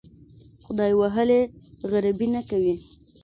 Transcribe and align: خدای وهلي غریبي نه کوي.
خدای 0.65 0.93
وهلي 0.99 1.41
غریبي 1.91 2.27
نه 2.35 2.41
کوي. 2.49 2.75